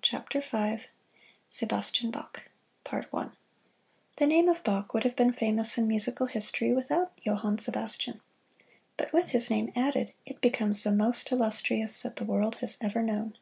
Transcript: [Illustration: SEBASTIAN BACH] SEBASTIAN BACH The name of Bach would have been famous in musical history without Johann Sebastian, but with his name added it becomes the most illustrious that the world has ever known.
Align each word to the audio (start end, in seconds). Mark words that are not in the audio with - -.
[Illustration: 0.00 0.40
SEBASTIAN 0.40 0.90
BACH] 2.12 2.40
SEBASTIAN 2.40 3.10
BACH 3.12 3.36
The 4.16 4.26
name 4.26 4.48
of 4.48 4.64
Bach 4.64 4.94
would 4.94 5.04
have 5.04 5.14
been 5.14 5.34
famous 5.34 5.76
in 5.76 5.86
musical 5.86 6.24
history 6.24 6.72
without 6.72 7.12
Johann 7.22 7.58
Sebastian, 7.58 8.22
but 8.96 9.12
with 9.12 9.28
his 9.28 9.50
name 9.50 9.70
added 9.76 10.14
it 10.24 10.40
becomes 10.40 10.82
the 10.82 10.92
most 10.92 11.30
illustrious 11.30 12.00
that 12.00 12.16
the 12.16 12.24
world 12.24 12.54
has 12.62 12.78
ever 12.80 13.02
known. 13.02 13.36